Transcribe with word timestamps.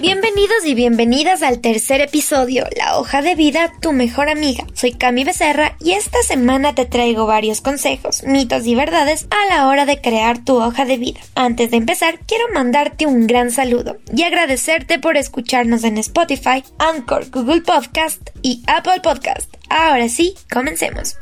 Bienvenidos 0.00 0.64
y 0.64 0.74
bienvenidas 0.74 1.42
al 1.42 1.60
tercer 1.60 2.00
episodio, 2.00 2.64
La 2.74 2.98
hoja 2.98 3.20
de 3.20 3.34
vida, 3.34 3.70
tu 3.82 3.92
mejor 3.92 4.30
amiga. 4.30 4.64
Soy 4.72 4.92
Cami 4.92 5.24
Becerra 5.24 5.76
y 5.78 5.92
esta 5.92 6.22
semana 6.22 6.74
te 6.74 6.86
traigo 6.86 7.26
varios 7.26 7.60
consejos, 7.60 8.22
mitos 8.22 8.66
y 8.66 8.74
verdades 8.74 9.26
a 9.30 9.54
la 9.54 9.68
hora 9.68 9.84
de 9.84 10.00
crear 10.00 10.42
tu 10.42 10.56
hoja 10.56 10.86
de 10.86 10.96
vida. 10.96 11.20
Antes 11.34 11.70
de 11.70 11.76
empezar, 11.76 12.18
quiero 12.26 12.44
mandarte 12.54 13.04
un 13.04 13.26
gran 13.26 13.50
saludo 13.50 13.98
y 14.10 14.22
agradecerte 14.22 14.98
por 14.98 15.18
escucharnos 15.18 15.84
en 15.84 15.98
Spotify, 15.98 16.64
Anchor, 16.78 17.30
Google 17.30 17.60
Podcast 17.60 18.30
y 18.40 18.62
Apple 18.68 19.02
Podcast. 19.02 19.54
Ahora 19.68 20.08
sí, 20.08 20.34
comencemos. 20.50 21.18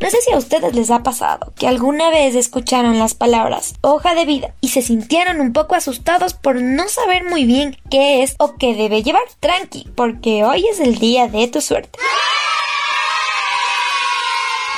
No 0.00 0.08
sé 0.08 0.16
si 0.22 0.32
a 0.32 0.38
ustedes 0.38 0.74
les 0.74 0.90
ha 0.90 1.02
pasado 1.02 1.52
que 1.56 1.68
alguna 1.68 2.08
vez 2.08 2.34
escucharon 2.34 2.98
las 2.98 3.12
palabras 3.14 3.74
hoja 3.82 4.14
de 4.14 4.24
vida 4.24 4.54
y 4.62 4.68
se 4.68 4.80
sintieron 4.80 5.40
un 5.40 5.52
poco 5.52 5.74
asustados 5.74 6.32
por 6.32 6.60
no 6.62 6.88
saber 6.88 7.24
muy 7.24 7.44
bien 7.44 7.76
qué 7.90 8.22
es 8.22 8.34
o 8.38 8.56
qué 8.56 8.74
debe 8.74 9.02
llevar. 9.02 9.22
Tranqui, 9.40 9.88
porque 9.94 10.42
hoy 10.42 10.66
es 10.66 10.80
el 10.80 10.98
día 10.98 11.28
de 11.28 11.46
tu 11.48 11.60
suerte. 11.60 11.98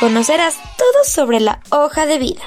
Conocerás 0.00 0.56
todo 0.76 1.04
sobre 1.04 1.38
la 1.38 1.60
hoja 1.70 2.06
de 2.06 2.18
vida. 2.18 2.42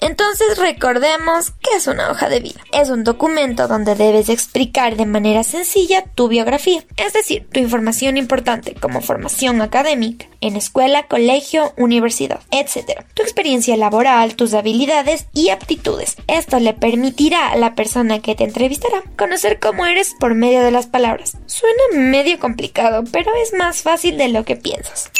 Entonces 0.00 0.58
recordemos 0.58 1.50
que 1.50 1.76
es 1.76 1.86
una 1.86 2.10
hoja 2.10 2.28
de 2.28 2.40
vida. 2.40 2.60
Es 2.72 2.88
un 2.88 3.04
documento 3.04 3.68
donde 3.68 3.94
debes 3.94 4.28
explicar 4.28 4.96
de 4.96 5.06
manera 5.06 5.42
sencilla 5.42 6.04
tu 6.14 6.28
biografía, 6.28 6.84
es 6.96 7.12
decir, 7.12 7.46
tu 7.52 7.60
información 7.60 8.16
importante 8.16 8.74
como 8.74 9.02
formación 9.02 9.60
académica 9.60 10.26
en 10.40 10.56
escuela, 10.56 11.06
colegio, 11.06 11.74
universidad, 11.76 12.40
etc. 12.50 13.04
Tu 13.14 13.22
experiencia 13.22 13.76
laboral, 13.76 14.36
tus 14.36 14.54
habilidades 14.54 15.26
y 15.34 15.50
aptitudes. 15.50 16.16
Esto 16.26 16.58
le 16.60 16.72
permitirá 16.72 17.48
a 17.48 17.56
la 17.56 17.74
persona 17.74 18.20
que 18.20 18.34
te 18.34 18.44
entrevistará 18.44 19.02
conocer 19.16 19.58
cómo 19.60 19.84
eres 19.84 20.14
por 20.18 20.34
medio 20.34 20.62
de 20.62 20.70
las 20.70 20.86
palabras. 20.86 21.36
Suena 21.46 21.82
medio 21.92 22.38
complicado, 22.38 23.04
pero 23.12 23.30
es 23.42 23.52
más 23.52 23.82
fácil 23.82 24.16
de 24.16 24.28
lo 24.28 24.44
que 24.44 24.56
piensas. 24.56 25.10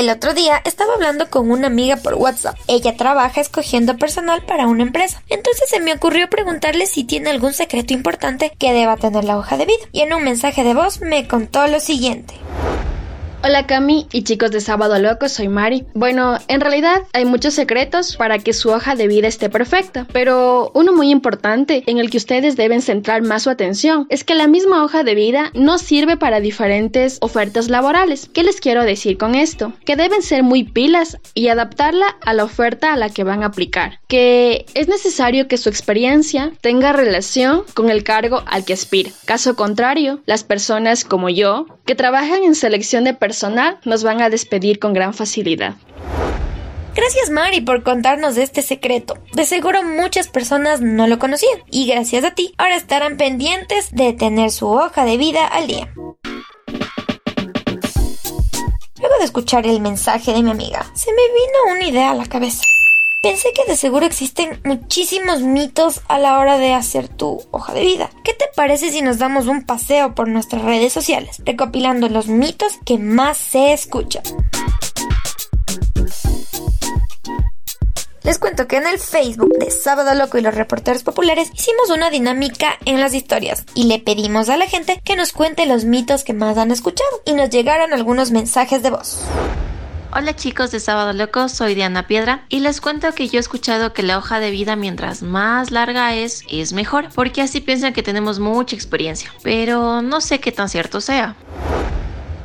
El 0.00 0.08
otro 0.08 0.32
día 0.32 0.62
estaba 0.64 0.94
hablando 0.94 1.28
con 1.28 1.50
una 1.50 1.66
amiga 1.66 1.96
por 1.96 2.14
WhatsApp. 2.14 2.56
Ella 2.68 2.96
trabaja 2.96 3.38
escogiendo 3.38 3.98
personal 3.98 4.42
para 4.46 4.66
una 4.66 4.82
empresa. 4.82 5.22
Entonces 5.28 5.68
se 5.68 5.78
me 5.78 5.92
ocurrió 5.92 6.30
preguntarle 6.30 6.86
si 6.86 7.04
tiene 7.04 7.28
algún 7.28 7.52
secreto 7.52 7.92
importante 7.92 8.50
que 8.58 8.72
deba 8.72 8.96
tener 8.96 9.24
la 9.24 9.36
hoja 9.36 9.58
de 9.58 9.66
vida. 9.66 9.84
Y 9.92 10.00
en 10.00 10.14
un 10.14 10.24
mensaje 10.24 10.64
de 10.64 10.72
voz 10.72 11.02
me 11.02 11.28
contó 11.28 11.66
lo 11.66 11.80
siguiente. 11.80 12.32
Hola 13.42 13.66
Cami 13.66 14.06
y 14.12 14.24
chicos 14.24 14.50
de 14.50 14.60
Sábado 14.60 14.98
Loco, 14.98 15.26
soy 15.26 15.48
Mari. 15.48 15.86
Bueno, 15.94 16.36
en 16.48 16.60
realidad 16.60 17.04
hay 17.14 17.24
muchos 17.24 17.54
secretos 17.54 18.16
para 18.16 18.38
que 18.38 18.52
su 18.52 18.68
hoja 18.68 18.96
de 18.96 19.08
vida 19.08 19.28
esté 19.28 19.48
perfecta, 19.48 20.06
pero 20.12 20.70
uno 20.74 20.92
muy 20.92 21.10
importante 21.10 21.82
en 21.86 21.96
el 21.96 22.10
que 22.10 22.18
ustedes 22.18 22.56
deben 22.56 22.82
centrar 22.82 23.22
más 23.22 23.44
su 23.44 23.50
atención 23.50 24.04
es 24.10 24.24
que 24.24 24.34
la 24.34 24.46
misma 24.46 24.84
hoja 24.84 25.04
de 25.04 25.14
vida 25.14 25.52
no 25.54 25.78
sirve 25.78 26.18
para 26.18 26.40
diferentes 26.40 27.16
ofertas 27.22 27.70
laborales. 27.70 28.28
¿Qué 28.30 28.42
les 28.42 28.60
quiero 28.60 28.84
decir 28.84 29.16
con 29.16 29.34
esto? 29.34 29.72
Que 29.86 29.96
deben 29.96 30.20
ser 30.20 30.42
muy 30.42 30.64
pilas 30.64 31.16
y 31.32 31.48
adaptarla 31.48 32.18
a 32.20 32.34
la 32.34 32.44
oferta 32.44 32.92
a 32.92 32.96
la 32.96 33.08
que 33.08 33.24
van 33.24 33.42
a 33.42 33.46
aplicar. 33.46 34.00
Que 34.06 34.66
es 34.74 34.86
necesario 34.86 35.48
que 35.48 35.56
su 35.56 35.70
experiencia 35.70 36.52
tenga 36.60 36.92
relación 36.92 37.62
con 37.72 37.88
el 37.88 38.04
cargo 38.04 38.42
al 38.44 38.66
que 38.66 38.74
aspira. 38.74 39.08
Caso 39.24 39.56
contrario, 39.56 40.20
las 40.26 40.44
personas 40.44 41.04
como 41.04 41.30
yo, 41.30 41.64
que 41.86 41.94
trabajan 41.94 42.42
en 42.42 42.54
selección 42.54 43.04
de 43.04 43.14
personas 43.14 43.29
personal 43.30 43.78
nos 43.84 44.02
van 44.02 44.20
a 44.20 44.28
despedir 44.28 44.80
con 44.80 44.92
gran 44.92 45.14
facilidad. 45.14 45.76
Gracias 46.96 47.30
Mari 47.30 47.60
por 47.60 47.84
contarnos 47.84 48.36
este 48.36 48.60
secreto. 48.60 49.14
De 49.34 49.44
seguro 49.44 49.84
muchas 49.84 50.26
personas 50.26 50.80
no 50.80 51.06
lo 51.06 51.20
conocían 51.20 51.60
y 51.70 51.86
gracias 51.86 52.24
a 52.24 52.32
ti 52.32 52.52
ahora 52.58 52.74
estarán 52.74 53.16
pendientes 53.16 53.92
de 53.92 54.12
tener 54.14 54.50
su 54.50 54.66
hoja 54.66 55.04
de 55.04 55.16
vida 55.16 55.46
al 55.46 55.68
día. 55.68 55.94
Luego 58.98 59.14
de 59.20 59.24
escuchar 59.24 59.64
el 59.64 59.80
mensaje 59.80 60.32
de 60.32 60.42
mi 60.42 60.50
amiga, 60.50 60.84
se 60.94 61.12
me 61.12 61.22
vino 61.22 61.76
una 61.76 61.88
idea 61.88 62.10
a 62.10 62.16
la 62.16 62.26
cabeza. 62.26 62.64
Pensé 63.22 63.52
que 63.52 63.70
de 63.70 63.76
seguro 63.76 64.06
existen 64.06 64.60
muchísimos 64.64 65.42
mitos 65.42 66.00
a 66.08 66.18
la 66.18 66.40
hora 66.40 66.58
de 66.58 66.74
hacer 66.74 67.06
tu 67.06 67.42
hoja 67.52 67.74
de 67.74 67.82
vida. 67.82 68.10
¿Qué 68.24 68.32
parece 68.60 68.90
si 68.90 69.00
nos 69.00 69.16
damos 69.16 69.46
un 69.46 69.62
paseo 69.62 70.14
por 70.14 70.28
nuestras 70.28 70.60
redes 70.60 70.92
sociales, 70.92 71.40
recopilando 71.46 72.10
los 72.10 72.28
mitos 72.28 72.74
que 72.84 72.98
más 72.98 73.38
se 73.38 73.72
escuchan? 73.72 74.22
Les 78.22 78.38
cuento 78.38 78.68
que 78.68 78.76
en 78.76 78.86
el 78.86 78.98
Facebook 78.98 79.56
de 79.58 79.70
Sábado 79.70 80.14
Loco 80.14 80.36
y 80.36 80.42
los 80.42 80.54
reporteros 80.54 81.02
populares 81.02 81.50
hicimos 81.54 81.88
una 81.88 82.10
dinámica 82.10 82.78
en 82.84 83.00
las 83.00 83.14
historias 83.14 83.64
y 83.74 83.84
le 83.84 83.98
pedimos 83.98 84.50
a 84.50 84.58
la 84.58 84.66
gente 84.66 85.00
que 85.06 85.16
nos 85.16 85.32
cuente 85.32 85.64
los 85.64 85.86
mitos 85.86 86.22
que 86.22 86.34
más 86.34 86.58
han 86.58 86.70
escuchado 86.70 87.22
y 87.24 87.32
nos 87.32 87.48
llegaron 87.48 87.94
algunos 87.94 88.30
mensajes 88.30 88.82
de 88.82 88.90
voz. 88.90 89.22
Hola 90.12 90.34
chicos 90.34 90.72
de 90.72 90.80
Sábado 90.80 91.12
Loco, 91.12 91.48
soy 91.48 91.76
Diana 91.76 92.08
Piedra 92.08 92.44
y 92.48 92.58
les 92.58 92.80
cuento 92.80 93.12
que 93.12 93.28
yo 93.28 93.38
he 93.38 93.40
escuchado 93.40 93.92
que 93.92 94.02
la 94.02 94.18
hoja 94.18 94.40
de 94.40 94.50
vida 94.50 94.74
mientras 94.74 95.22
más 95.22 95.70
larga 95.70 96.16
es, 96.16 96.42
es 96.50 96.72
mejor, 96.72 97.10
porque 97.14 97.42
así 97.42 97.60
piensan 97.60 97.92
que 97.92 98.02
tenemos 98.02 98.40
mucha 98.40 98.74
experiencia, 98.74 99.32
pero 99.44 100.02
no 100.02 100.20
sé 100.20 100.40
qué 100.40 100.50
tan 100.50 100.68
cierto 100.68 101.00
sea. 101.00 101.36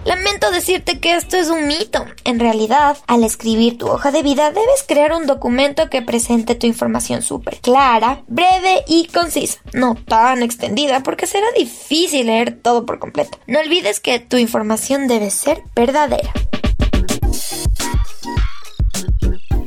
Lamento 0.06 0.52
decirte 0.52 1.00
que 1.00 1.16
esto 1.16 1.38
es 1.38 1.50
un 1.50 1.66
mito. 1.66 2.06
En 2.24 2.40
realidad, 2.40 2.98
al 3.08 3.24
escribir 3.24 3.80
tu 3.80 3.88
hoja 3.88 4.12
de 4.12 4.22
vida 4.22 4.52
debes 4.52 4.86
crear 4.88 5.14
un 5.14 5.26
documento 5.26 5.90
que 5.90 6.04
presente 6.04 6.54
tu 6.54 6.68
información 6.68 7.24
súper 7.24 7.58
clara, 7.62 8.22
breve 8.28 8.84
y 8.88 9.08
concisa. 9.08 9.60
No 9.74 9.96
tan 9.96 10.44
extendida 10.44 11.02
porque 11.02 11.26
será 11.26 11.48
difícil 11.58 12.28
leer 12.28 12.60
todo 12.62 12.86
por 12.86 13.00
completo. 13.00 13.40
No 13.48 13.60
olvides 13.60 14.00
que 14.00 14.20
tu 14.20 14.38
información 14.38 15.08
debe 15.08 15.32
ser 15.32 15.64
verdadera. 15.76 16.32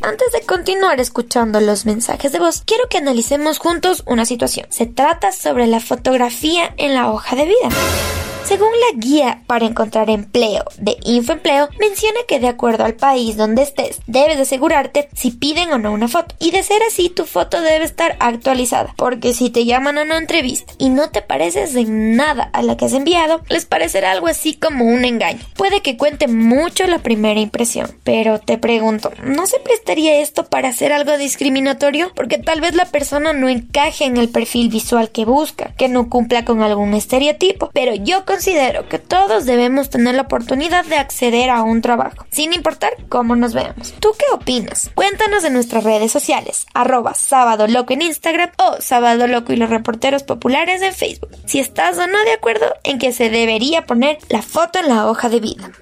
Antes 0.08 0.32
de 0.32 0.40
continuar 0.40 1.00
escuchando 1.00 1.60
los 1.60 1.84
mensajes 1.84 2.32
de 2.32 2.38
voz, 2.38 2.62
quiero 2.64 2.88
que 2.88 2.96
analicemos 2.96 3.58
juntos 3.58 4.04
una 4.06 4.24
situación. 4.24 4.66
Se 4.70 4.86
trata 4.86 5.32
sobre 5.32 5.66
la 5.66 5.80
fotografía 5.80 6.72
en 6.78 6.94
la 6.94 7.12
hoja 7.12 7.36
de 7.36 7.44
vida. 7.44 8.17
Según 8.48 8.70
la 8.80 8.98
guía 8.98 9.42
para 9.46 9.66
encontrar 9.66 10.08
empleo 10.08 10.64
de 10.78 10.96
Infoempleo, 11.04 11.68
menciona 11.78 12.20
que 12.26 12.40
de 12.40 12.48
acuerdo 12.48 12.86
al 12.86 12.94
país 12.94 13.36
donde 13.36 13.60
estés, 13.60 14.00
debes 14.06 14.38
asegurarte 14.38 15.10
si 15.14 15.32
piden 15.32 15.70
o 15.70 15.76
no 15.76 15.92
una 15.92 16.08
foto. 16.08 16.34
Y 16.38 16.50
de 16.50 16.62
ser 16.62 16.80
así, 16.88 17.10
tu 17.10 17.26
foto 17.26 17.60
debe 17.60 17.84
estar 17.84 18.16
actualizada, 18.20 18.94
porque 18.96 19.34
si 19.34 19.50
te 19.50 19.66
llaman 19.66 19.98
a 19.98 20.02
una 20.02 20.16
entrevista 20.16 20.72
y 20.78 20.88
no 20.88 21.10
te 21.10 21.20
pareces 21.20 21.76
en 21.76 22.16
nada 22.16 22.48
a 22.54 22.62
la 22.62 22.78
que 22.78 22.86
has 22.86 22.94
enviado, 22.94 23.42
les 23.50 23.66
parecerá 23.66 24.12
algo 24.12 24.28
así 24.28 24.54
como 24.54 24.86
un 24.86 25.04
engaño. 25.04 25.44
Puede 25.54 25.82
que 25.82 25.98
cuente 25.98 26.26
mucho 26.26 26.86
la 26.86 27.00
primera 27.00 27.40
impresión, 27.40 27.90
pero 28.02 28.38
te 28.38 28.56
pregunto, 28.56 29.12
¿no 29.22 29.46
se 29.46 29.60
prestaría 29.60 30.20
esto 30.20 30.46
para 30.46 30.70
hacer 30.70 30.94
algo 30.94 31.18
discriminatorio? 31.18 32.12
Porque 32.14 32.38
tal 32.38 32.62
vez 32.62 32.74
la 32.74 32.86
persona 32.86 33.34
no 33.34 33.50
encaje 33.50 34.06
en 34.06 34.16
el 34.16 34.30
perfil 34.30 34.70
visual 34.70 35.10
que 35.10 35.26
busca, 35.26 35.74
que 35.76 35.88
no 35.88 36.08
cumpla 36.08 36.46
con 36.46 36.62
algún 36.62 36.94
estereotipo, 36.94 37.68
pero 37.74 37.94
yo 37.94 38.24
con 38.24 38.37
considero 38.38 38.88
que 38.88 39.00
todos 39.00 39.46
debemos 39.46 39.90
tener 39.90 40.14
la 40.14 40.22
oportunidad 40.22 40.84
de 40.84 40.94
acceder 40.94 41.50
a 41.50 41.62
un 41.62 41.82
trabajo, 41.82 42.24
sin 42.30 42.52
importar 42.52 42.92
cómo 43.08 43.34
nos 43.34 43.52
veamos. 43.52 43.94
¿Tú 43.98 44.10
qué 44.16 44.26
opinas? 44.32 44.92
Cuéntanos 44.94 45.42
en 45.42 45.54
nuestras 45.54 45.82
redes 45.82 46.12
sociales, 46.12 46.64
arroba 46.72 47.14
sábado 47.14 47.66
loco 47.66 47.94
en 47.94 48.02
Instagram 48.02 48.50
o 48.58 48.80
sábado 48.80 49.26
loco 49.26 49.52
y 49.52 49.56
los 49.56 49.68
reporteros 49.68 50.22
populares 50.22 50.82
en 50.82 50.92
Facebook. 50.92 51.30
Si 51.46 51.58
estás 51.58 51.98
o 51.98 52.06
no 52.06 52.22
de 52.22 52.30
acuerdo 52.30 52.66
en 52.84 53.00
que 53.00 53.10
se 53.10 53.28
debería 53.28 53.86
poner 53.86 54.18
la 54.28 54.42
foto 54.42 54.78
en 54.78 54.88
la 54.88 55.08
hoja 55.08 55.28
de 55.28 55.40
vida. 55.40 55.72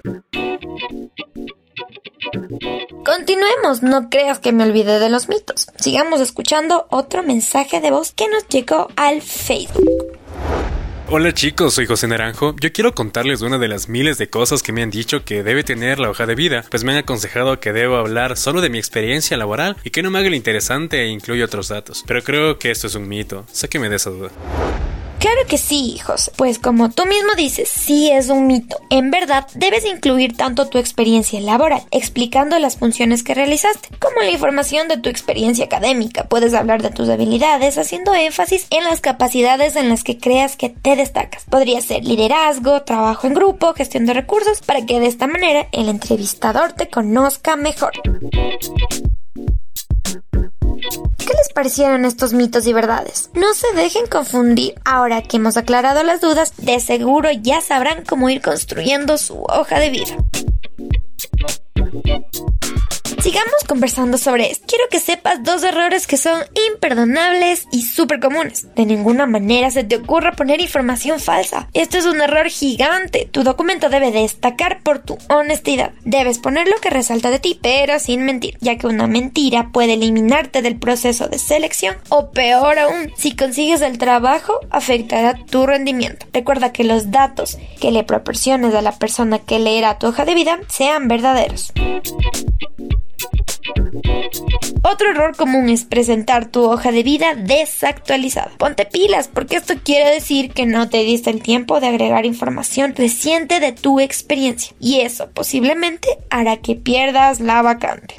Continuemos, 3.05 3.83
no 3.83 4.09
creas 4.09 4.39
que 4.39 4.51
me 4.51 4.63
olvidé 4.63 4.97
de 4.97 5.09
los 5.09 5.29
mitos. 5.29 5.67
Sigamos 5.77 6.21
escuchando 6.21 6.87
otro 6.89 7.21
mensaje 7.21 7.81
de 7.81 7.91
voz 7.91 8.13
que 8.13 8.27
nos 8.27 8.47
llegó 8.47 8.87
al 8.95 9.21
Facebook. 9.21 10.06
Hola 11.09 11.33
chicos, 11.33 11.73
soy 11.73 11.85
José 11.85 12.05
Naranjo. 12.09 12.53
Yo 12.59 12.73
quiero 12.73 12.93
contarles 12.93 13.41
una 13.41 13.57
de 13.57 13.69
las 13.69 13.87
miles 13.87 14.17
de 14.17 14.29
cosas 14.29 14.61
que 14.61 14.73
me 14.73 14.83
han 14.83 14.89
dicho 14.89 15.23
que 15.23 15.41
debe 15.41 15.63
tener 15.63 15.99
la 15.99 16.09
hoja 16.09 16.25
de 16.25 16.35
vida, 16.35 16.65
pues 16.69 16.83
me 16.83 16.91
han 16.91 16.97
aconsejado 16.97 17.61
que 17.61 17.71
debo 17.71 17.95
hablar 17.95 18.35
solo 18.35 18.59
de 18.59 18.69
mi 18.69 18.77
experiencia 18.77 19.37
laboral 19.37 19.77
y 19.85 19.91
que 19.91 20.03
no 20.03 20.11
me 20.11 20.19
haga 20.19 20.29
lo 20.29 20.35
interesante 20.35 21.03
e 21.03 21.07
incluya 21.07 21.45
otros 21.45 21.69
datos. 21.69 22.03
Pero 22.05 22.21
creo 22.23 22.59
que 22.59 22.71
esto 22.71 22.87
es 22.87 22.95
un 22.95 23.07
mito, 23.07 23.45
sáqueme 23.53 23.87
de 23.87 23.95
esa 23.95 24.09
duda. 24.09 24.31
Claro 25.19 25.41
que 25.47 25.57
sí, 25.57 25.93
hijos, 25.95 26.29
pues 26.35 26.59
como 26.59 26.91
tú 26.91 27.05
mismo 27.07 27.33
dices, 27.35 27.69
sí 27.69 28.11
es 28.11 28.29
un 28.29 28.45
mito. 28.45 28.77
En 28.91 29.09
verdad, 29.09 29.47
debes 29.55 29.83
incluir 29.83 30.37
tanto 30.37 30.67
tu 30.67 30.77
experiencia 30.77 31.41
laboral, 31.41 31.81
explicando 31.89 32.59
las 32.59 32.77
funciones 32.77 33.23
que 33.23 33.33
realizaste, 33.33 33.89
como 33.99 34.21
la 34.21 34.29
información 34.29 34.87
de 34.87 34.97
tu 34.97 35.09
experiencia 35.09 35.65
académica. 35.65 36.25
Puedes 36.25 36.53
hablar 36.53 36.83
de 36.83 36.91
tus 36.91 37.09
habilidades, 37.09 37.79
haciendo 37.79 38.13
énfasis 38.13 38.67
en 38.69 38.83
las 38.83 39.01
capacidades 39.01 39.75
en 39.75 39.89
las 39.89 40.03
que 40.03 40.19
creas 40.19 40.55
que 40.55 40.69
te 40.69 40.95
destacas. 40.95 41.45
Podría 41.49 41.81
ser 41.81 42.05
liderazgo, 42.05 42.83
trabajo 42.83 43.25
en 43.25 43.33
grupo, 43.33 43.73
gestión 43.73 44.05
de 44.05 44.13
recursos, 44.13 44.61
para 44.61 44.85
que 44.85 44.99
de 44.99 45.07
esta 45.07 45.25
manera 45.25 45.67
el 45.71 45.89
entrevistador 45.89 46.73
te 46.73 46.89
conozca 46.89 47.55
mejor. 47.55 47.93
¿Qué 51.57 51.63
les 51.63 51.71
parecieron 51.71 52.05
estos 52.05 52.33
mitos 52.33 52.67
y 52.67 52.73
verdades? 52.73 53.31
No 53.33 53.51
se 53.55 53.73
dejen 53.75 54.05
confundir. 54.05 54.75
Ahora 54.85 55.23
que 55.23 55.37
hemos 55.37 55.57
aclarado 55.57 56.03
las 56.03 56.21
dudas, 56.21 56.53
de 56.57 56.79
seguro 56.79 57.31
ya 57.31 57.61
sabrán 57.61 58.03
cómo 58.05 58.29
ir 58.29 58.43
construyendo 58.43 59.17
su 59.17 59.41
hoja 59.41 59.79
de 59.79 59.89
vida. 59.89 60.15
Sigamos 63.37 63.65
conversando 63.67 64.17
sobre 64.17 64.49
esto. 64.49 64.65
Quiero 64.67 64.85
que 64.89 64.99
sepas 64.99 65.43
dos 65.43 65.61
errores 65.61 66.07
que 66.07 66.17
son 66.17 66.41
imperdonables 66.71 67.67
y 67.71 67.83
súper 67.83 68.19
comunes. 68.19 68.73
De 68.73 68.83
ninguna 68.83 69.27
manera 69.27 69.69
se 69.69 69.83
te 69.83 69.97
ocurra 69.97 70.31
poner 70.31 70.59
información 70.59 71.19
falsa. 71.19 71.69
Esto 71.75 71.99
es 71.99 72.07
un 72.07 72.19
error 72.19 72.49
gigante. 72.49 73.29
Tu 73.31 73.43
documento 73.43 73.89
debe 73.89 74.09
destacar 74.09 74.81
por 74.81 74.97
tu 74.97 75.19
honestidad. 75.29 75.91
Debes 76.03 76.39
poner 76.39 76.67
lo 76.67 76.77
que 76.77 76.89
resalta 76.89 77.29
de 77.29 77.37
ti, 77.37 77.59
pero 77.61 77.99
sin 77.99 78.25
mentir, 78.25 78.57
ya 78.59 78.79
que 78.79 78.87
una 78.87 79.05
mentira 79.05 79.69
puede 79.71 79.93
eliminarte 79.93 80.63
del 80.63 80.79
proceso 80.79 81.27
de 81.27 81.37
selección 81.37 81.95
o 82.09 82.31
peor 82.31 82.79
aún, 82.79 83.11
si 83.17 83.35
consigues 83.35 83.81
el 83.81 83.99
trabajo, 83.99 84.61
afectará 84.71 85.35
tu 85.45 85.67
rendimiento. 85.67 86.25
Recuerda 86.33 86.73
que 86.73 86.83
los 86.83 87.11
datos 87.11 87.59
que 87.79 87.91
le 87.91 88.03
proporciones 88.03 88.73
a 88.73 88.81
la 88.81 88.97
persona 88.97 89.37
que 89.37 89.59
leerá 89.59 89.99
tu 89.99 90.07
hoja 90.07 90.25
de 90.25 90.33
vida 90.33 90.59
sean 90.69 91.07
verdaderos. 91.07 91.71
Otro 94.83 95.11
error 95.11 95.35
común 95.35 95.69
es 95.69 95.83
presentar 95.83 96.45
tu 96.45 96.63
hoja 96.63 96.91
de 96.91 97.03
vida 97.03 97.35
desactualizada. 97.35 98.51
Ponte 98.57 98.85
pilas 98.85 99.27
porque 99.27 99.57
esto 99.57 99.73
quiere 99.83 100.11
decir 100.11 100.51
que 100.51 100.65
no 100.65 100.89
te 100.89 100.99
diste 100.99 101.29
el 101.29 101.41
tiempo 101.41 101.79
de 101.79 101.87
agregar 101.87 102.25
información 102.25 102.95
reciente 102.95 103.59
de 103.59 103.71
tu 103.73 103.99
experiencia 103.99 104.75
y 104.79 105.01
eso 105.01 105.29
posiblemente 105.31 106.07
hará 106.29 106.57
que 106.57 106.75
pierdas 106.75 107.39
la 107.39 107.61
vacante. 107.61 108.15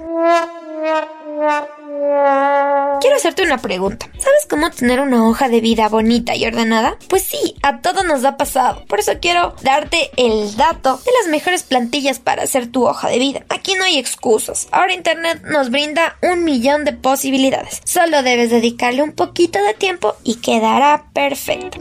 Quiero 3.01 3.17
hacerte 3.17 3.43
una 3.43 3.59
pregunta. 3.59 4.07
¿Sabes 4.19 4.47
cómo 4.49 4.71
tener 4.71 5.01
una 5.01 5.29
hoja 5.29 5.49
de 5.49 5.61
vida 5.61 5.89
bonita 5.89 6.35
y 6.35 6.47
ordenada? 6.47 6.97
Pues 7.09 7.23
sí, 7.23 7.55
a 7.63 7.81
todos 7.81 8.05
nos 8.05 8.25
ha 8.25 8.37
pasado. 8.37 8.85
Por 8.87 9.01
eso 9.01 9.13
quiero 9.21 9.55
darte 9.63 10.11
el 10.17 10.57
dato 10.57 10.97
de 10.97 11.13
las 11.21 11.31
mejores 11.31 11.63
plantillas 11.63 12.19
para 12.19 12.43
hacer 12.43 12.71
tu 12.71 12.87
hoja 12.87 13.09
de 13.09 13.19
vida. 13.19 13.45
Aquí 13.49 13.75
no 13.75 13.85
hay 13.85 13.99
excusas. 13.99 14.69
Ahora 14.71 14.95
Internet 14.95 15.43
nos 15.45 15.71
brinda 15.71 16.17
un 16.23 16.45
millón 16.45 16.85
de 16.85 16.93
posibilidades. 16.93 17.81
Solo 17.85 18.23
debes 18.23 18.51
dedicarle 18.51 19.03
un 19.03 19.13
poquito 19.13 19.63
de 19.63 19.75
tiempo 19.75 20.17
y 20.25 20.37
quedará 20.37 21.07
perfecto. 21.13 21.79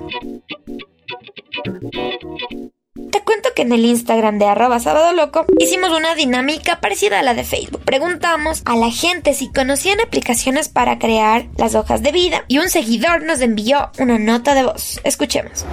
Te 3.18 3.24
cuento 3.24 3.50
que 3.56 3.64
en 3.64 3.72
el 3.72 3.84
Instagram 3.84 4.38
de 4.38 4.46
arroba 4.46 4.80
sábado 4.80 5.12
loco 5.12 5.48
hicimos 5.58 5.90
una 5.90 6.14
dinámica 6.14 6.80
parecida 6.80 7.20
a 7.20 7.24
la 7.24 7.34
de 7.34 7.44
Facebook. 7.44 7.82
Preguntamos 7.84 8.62
a 8.66 8.76
la 8.76 8.92
gente 8.92 9.34
si 9.34 9.52
conocían 9.52 10.00
aplicaciones 10.00 10.70
para 10.70 11.00
crear 11.00 11.48
las 11.58 11.74
hojas 11.74 12.04
de 12.04 12.12
vida 12.12 12.46
y 12.48 12.60
un 12.60 12.70
seguidor 12.70 13.24
nos 13.24 13.42
envió 13.42 13.90
una 13.98 14.20
nota 14.20 14.54
de 14.54 14.66
voz. 14.66 15.02
Escuchemos. 15.04 15.66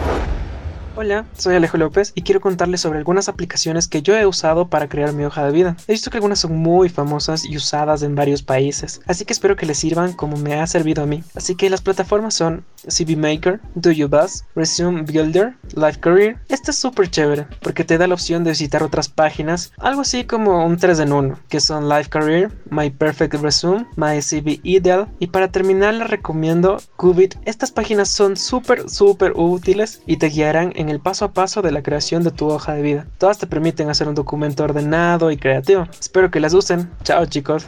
Hola, 0.96 1.25
soy 1.37 1.56
Alejo 1.56 1.76
López 1.76 2.12
y 2.14 2.23
quiero 2.23 2.41
contarles 2.41 2.81
sobre 2.81 2.99
algunas 2.99 3.29
aplicaciones 3.29 3.88
que 3.88 4.00
yo 4.00 4.17
he 4.17 4.26
usado 4.26 4.69
para 4.69 4.88
crear 4.88 5.12
mi 5.12 5.25
hoja 5.25 5.44
de 5.44 5.50
vida. 5.50 5.76
He 5.88 5.93
visto 5.93 6.08
que 6.08 6.19
algunas 6.19 6.38
son 6.38 6.56
muy 6.56 6.88
famosas 6.88 7.44
y 7.44 7.56
usadas 7.56 8.05
en 8.05 8.14
varios 8.14 8.44
países, 8.44 9.00
así 9.06 9.25
que 9.25 9.32
espero 9.32 9.56
que 9.56 9.67
les 9.67 9.76
sirvan 9.76 10.12
como 10.12 10.37
me 10.37 10.55
ha 10.55 10.64
servido 10.69 11.02
a 11.02 11.06
mí. 11.06 11.25
Así 11.35 11.56
que 11.56 11.69
las 11.69 11.82
plataformas 11.82 12.35
son 12.35 12.64
CV 12.87 13.17
Maker, 13.17 13.61
Do 13.75 13.91
You 13.91 14.06
Buzz, 14.06 14.44
Resume 14.55 15.02
Builder, 15.02 15.56
Life 15.75 15.99
Career. 15.99 16.38
Esta 16.49 16.70
es 16.70 16.79
súper 16.79 17.11
chévere 17.11 17.49
porque 17.61 17.82
te 17.82 17.99
da 17.99 18.06
la 18.06 18.14
opción 18.14 18.44
de 18.44 18.50
visitar 18.50 18.85
otras 18.85 19.08
páginas, 19.08 19.73
algo 19.79 20.02
así 20.02 20.23
como 20.23 20.64
un 20.64 20.76
3 20.76 21.00
en 21.00 21.12
1, 21.12 21.38
que 21.49 21.58
son 21.58 21.88
Life 21.88 22.08
Career, 22.08 22.52
My 22.70 22.90
Perfect 22.90 23.35
Resume, 23.35 23.85
My 23.97 24.23
CV 24.23 24.61
Ideal 24.62 25.08
y 25.19 25.26
para 25.26 25.49
terminar 25.49 25.94
les 25.94 26.08
recomiendo 26.08 26.76
Qubit. 26.94 27.35
Estas 27.47 27.73
páginas 27.73 28.11
son 28.11 28.37
súper 28.37 28.88
súper 28.88 29.32
útiles 29.35 30.00
y 30.06 30.19
te 30.19 30.29
guiarán 30.29 30.73
en 30.76 30.83
el 30.88 31.00
paso 31.00 31.25
a 31.25 31.32
paso 31.32 31.62
de 31.62 31.72
la 31.72 31.82
creación 31.82 32.22
de 32.22 32.31
tu 32.31 32.48
hoja 32.48 32.75
de 32.75 32.82
vida. 32.82 33.06
Todas 33.19 33.38
te 33.38 33.46
permiten 33.46 33.90
hacer 33.90 34.08
un 34.08 34.14
documento 34.14 34.64
ordenado 34.64 35.31
y 35.31 35.36
creativo. 35.36 35.86
Espero 35.98 36.31
que 36.31 36.40
las 36.40 36.54
usen. 36.54 36.90
Chao 37.02 37.26
chicos. 37.26 37.66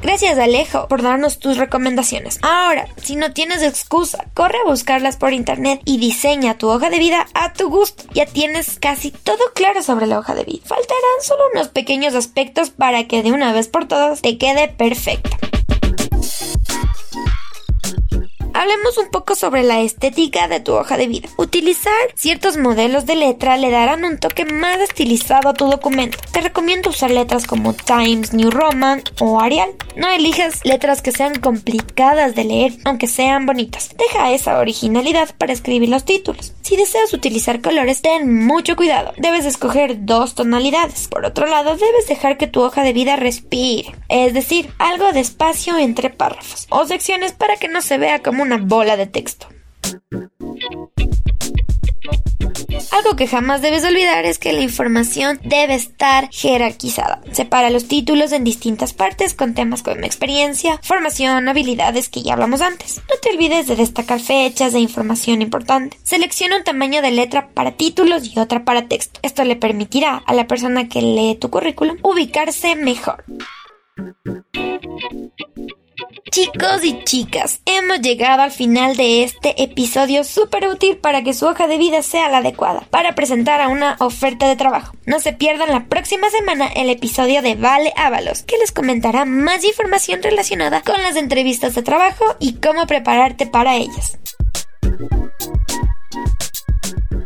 Gracias 0.00 0.38
Alejo 0.38 0.86
por 0.86 1.02
darnos 1.02 1.40
tus 1.40 1.56
recomendaciones. 1.56 2.38
Ahora, 2.42 2.86
si 3.02 3.16
no 3.16 3.32
tienes 3.32 3.62
excusa, 3.62 4.26
corre 4.32 4.58
a 4.64 4.68
buscarlas 4.68 5.16
por 5.16 5.32
internet 5.32 5.80
y 5.84 5.98
diseña 5.98 6.56
tu 6.56 6.68
hoja 6.68 6.88
de 6.88 7.00
vida 7.00 7.26
a 7.34 7.52
tu 7.52 7.68
gusto. 7.68 8.04
Ya 8.14 8.24
tienes 8.24 8.78
casi 8.78 9.10
todo 9.10 9.42
claro 9.54 9.82
sobre 9.82 10.06
la 10.06 10.20
hoja 10.20 10.36
de 10.36 10.44
vida. 10.44 10.62
Faltarán 10.64 11.22
solo 11.22 11.42
unos 11.52 11.68
pequeños 11.68 12.14
aspectos 12.14 12.70
para 12.70 13.08
que 13.08 13.24
de 13.24 13.32
una 13.32 13.52
vez 13.52 13.66
por 13.66 13.88
todas 13.88 14.22
te 14.22 14.38
quede 14.38 14.68
perfecta. 14.68 15.36
Hablemos 18.58 18.98
un 18.98 19.06
poco 19.06 19.36
sobre 19.36 19.62
la 19.62 19.78
estética 19.82 20.48
de 20.48 20.58
tu 20.58 20.72
hoja 20.72 20.96
de 20.96 21.06
vida. 21.06 21.28
Utilizar 21.36 21.92
ciertos 22.16 22.56
modelos 22.56 23.06
de 23.06 23.14
letra 23.14 23.56
le 23.56 23.70
darán 23.70 24.04
un 24.04 24.18
toque 24.18 24.44
más 24.46 24.80
estilizado 24.80 25.50
a 25.50 25.54
tu 25.54 25.66
documento. 25.66 26.18
Te 26.32 26.40
recomiendo 26.40 26.90
usar 26.90 27.12
letras 27.12 27.46
como 27.46 27.72
Times 27.72 28.32
New 28.32 28.50
Roman 28.50 29.04
o 29.20 29.40
Arial. 29.40 29.70
No 29.94 30.08
elijas 30.08 30.64
letras 30.64 31.02
que 31.02 31.12
sean 31.12 31.36
complicadas 31.38 32.34
de 32.34 32.42
leer, 32.42 32.72
aunque 32.84 33.06
sean 33.06 33.46
bonitas. 33.46 33.90
Deja 33.96 34.32
esa 34.32 34.58
originalidad 34.58 35.28
para 35.38 35.52
escribir 35.52 35.88
los 35.88 36.04
títulos. 36.04 36.52
Si 36.62 36.76
deseas 36.76 37.14
utilizar 37.14 37.60
colores, 37.60 38.02
ten 38.02 38.44
mucho 38.44 38.74
cuidado. 38.74 39.12
Debes 39.18 39.46
escoger 39.46 40.04
dos 40.04 40.34
tonalidades. 40.34 41.06
Por 41.06 41.24
otro 41.24 41.46
lado, 41.46 41.76
debes 41.76 42.08
dejar 42.08 42.36
que 42.36 42.48
tu 42.48 42.62
hoja 42.62 42.82
de 42.82 42.92
vida 42.92 43.14
respire, 43.14 43.94
es 44.08 44.34
decir, 44.34 44.68
algo 44.78 45.12
de 45.12 45.20
espacio 45.20 45.78
entre 45.78 46.10
párrafos 46.10 46.66
o 46.70 46.84
secciones 46.86 47.32
para 47.32 47.56
que 47.56 47.68
no 47.68 47.82
se 47.82 47.98
vea 47.98 48.20
como 48.20 48.47
una 48.48 48.56
bola 48.56 48.96
de 48.96 49.06
texto. 49.06 49.46
Algo 52.92 53.16
que 53.16 53.26
jamás 53.26 53.60
debes 53.60 53.84
olvidar 53.84 54.24
es 54.24 54.38
que 54.38 54.52
la 54.52 54.62
información 54.62 55.38
debe 55.44 55.74
estar 55.74 56.30
jerarquizada. 56.30 57.20
Separa 57.32 57.68
los 57.68 57.86
títulos 57.86 58.32
en 58.32 58.44
distintas 58.44 58.94
partes 58.94 59.34
con 59.34 59.54
temas 59.54 59.82
como 59.82 60.00
experiencia, 60.00 60.80
formación, 60.82 61.48
habilidades 61.48 62.08
que 62.08 62.22
ya 62.22 62.32
hablamos 62.32 62.62
antes. 62.62 63.02
No 63.08 63.16
te 63.20 63.30
olvides 63.30 63.66
de 63.66 63.76
destacar 63.76 64.20
fechas 64.20 64.72
de 64.72 64.80
información 64.80 65.42
importante. 65.42 65.98
Selecciona 66.02 66.56
un 66.56 66.64
tamaño 66.64 67.02
de 67.02 67.10
letra 67.10 67.48
para 67.52 67.72
títulos 67.72 68.34
y 68.34 68.38
otra 68.38 68.64
para 68.64 68.88
texto. 68.88 69.20
Esto 69.22 69.44
le 69.44 69.56
permitirá 69.56 70.22
a 70.26 70.34
la 70.34 70.46
persona 70.46 70.88
que 70.88 71.02
lee 71.02 71.36
tu 71.38 71.50
currículum 71.50 71.98
ubicarse 72.02 72.74
mejor. 72.76 73.24
Chicos 76.30 76.84
y 76.84 77.02
chicas, 77.04 77.60
hemos 77.64 78.00
llegado 78.00 78.42
al 78.42 78.50
final 78.50 78.96
de 78.96 79.22
este 79.22 79.62
episodio 79.62 80.24
súper 80.24 80.68
útil 80.68 80.96
para 80.96 81.22
que 81.22 81.32
su 81.32 81.46
hoja 81.46 81.66
de 81.66 81.78
vida 81.78 82.02
sea 82.02 82.28
la 82.28 82.38
adecuada 82.38 82.86
para 82.90 83.14
presentar 83.14 83.60
a 83.60 83.68
una 83.68 83.96
oferta 84.00 84.46
de 84.46 84.56
trabajo. 84.56 84.94
No 85.06 85.20
se 85.20 85.32
pierdan 85.32 85.70
la 85.70 85.86
próxima 85.86 86.28
semana 86.30 86.66
el 86.66 86.90
episodio 86.90 87.40
de 87.40 87.54
Vale 87.54 87.92
Ábalos, 87.96 88.42
que 88.42 88.58
les 88.58 88.72
comentará 88.72 89.24
más 89.24 89.64
información 89.64 90.22
relacionada 90.22 90.82
con 90.82 91.00
las 91.02 91.16
entrevistas 91.16 91.74
de 91.74 91.82
trabajo 91.82 92.24
y 92.38 92.54
cómo 92.54 92.86
prepararte 92.86 93.46
para 93.46 93.76
ellas. 93.76 94.18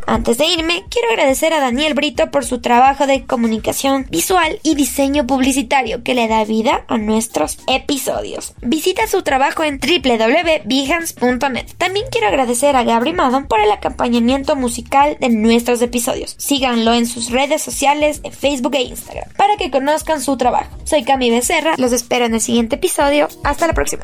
Antes 0.07 0.37
de 0.37 0.45
irme, 0.45 0.83
quiero 0.89 1.09
agradecer 1.09 1.53
a 1.53 1.59
Daniel 1.59 1.93
Brito 1.93 2.29
por 2.31 2.45
su 2.45 2.59
trabajo 2.59 3.07
de 3.07 3.25
comunicación 3.25 4.05
visual 4.09 4.59
y 4.63 4.75
diseño 4.75 5.25
publicitario 5.25 6.03
que 6.03 6.13
le 6.13 6.27
da 6.27 6.43
vida 6.45 6.85
a 6.87 6.97
nuestros 6.97 7.57
episodios. 7.67 8.53
Visita 8.61 9.07
su 9.07 9.21
trabajo 9.23 9.63
en 9.63 9.79
www.behance.net. 9.79 11.65
También 11.77 12.05
quiero 12.11 12.27
agradecer 12.27 12.75
a 12.75 12.83
Gabri 12.83 13.13
Madon 13.13 13.47
por 13.47 13.59
el 13.59 13.71
acompañamiento 13.71 14.55
musical 14.55 15.17
de 15.19 15.29
nuestros 15.29 15.81
episodios. 15.81 16.35
Síganlo 16.37 16.93
en 16.93 17.05
sus 17.05 17.31
redes 17.31 17.61
sociales 17.61 18.21
en 18.23 18.31
Facebook 18.31 18.75
e 18.75 18.83
Instagram 18.83 19.29
para 19.37 19.57
que 19.57 19.71
conozcan 19.71 20.21
su 20.21 20.37
trabajo. 20.37 20.77
Soy 20.83 21.03
Cami 21.03 21.29
Becerra, 21.29 21.75
los 21.77 21.91
espero 21.93 22.25
en 22.25 22.33
el 22.33 22.41
siguiente 22.41 22.75
episodio. 22.75 23.27
Hasta 23.43 23.67
la 23.67 23.73
próxima. 23.73 24.03